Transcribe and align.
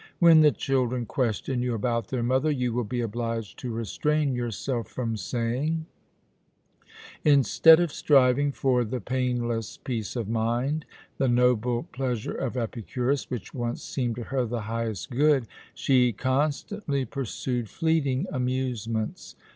When 0.17 0.39
the 0.41 0.49
children 0.51 1.05
question 1.05 1.61
you 1.61 1.75
about 1.75 2.07
their 2.07 2.23
mother, 2.23 2.49
you 2.49 2.73
will 2.73 2.85
be 2.85 3.01
obliged 3.01 3.59
to 3.59 3.69
restrain 3.71 4.33
yourself 4.33 4.87
from 4.87 5.15
saying: 5.15 5.85
'Instead 7.23 7.79
of 7.79 7.91
striving 7.91 8.51
for 8.51 8.83
the 8.83 8.99
painless 8.99 9.77
peace 9.77 10.15
of 10.15 10.27
mind, 10.27 10.85
the 11.19 11.27
noble 11.27 11.83
pleasure 11.93 12.33
of 12.33 12.57
Epicurus, 12.57 13.29
which 13.29 13.53
once 13.53 13.83
seemed 13.83 14.15
to 14.15 14.23
her 14.23 14.45
the 14.47 14.61
highest 14.61 15.11
good, 15.11 15.45
she 15.75 16.13
constantly 16.13 17.05
pursued 17.05 17.69
fleeting 17.69 18.25
amusements. 18.31 19.35